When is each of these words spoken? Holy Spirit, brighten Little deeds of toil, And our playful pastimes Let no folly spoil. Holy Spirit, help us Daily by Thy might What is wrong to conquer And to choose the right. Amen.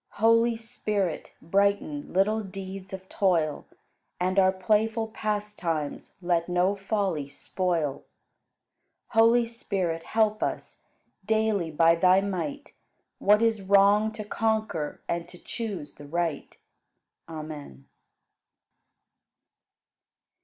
Holy 0.13 0.55
Spirit, 0.55 1.31
brighten 1.43 2.11
Little 2.11 2.41
deeds 2.41 2.91
of 2.91 3.07
toil, 3.07 3.67
And 4.19 4.39
our 4.39 4.51
playful 4.51 5.09
pastimes 5.09 6.15
Let 6.23 6.49
no 6.49 6.75
folly 6.75 7.29
spoil. 7.29 8.03
Holy 9.09 9.45
Spirit, 9.45 10.01
help 10.01 10.41
us 10.41 10.81
Daily 11.23 11.69
by 11.69 11.93
Thy 11.93 12.19
might 12.19 12.73
What 13.19 13.43
is 13.43 13.61
wrong 13.61 14.11
to 14.13 14.23
conquer 14.25 15.01
And 15.07 15.27
to 15.27 15.37
choose 15.37 15.93
the 15.93 16.07
right. 16.07 16.57
Amen. 17.29 17.85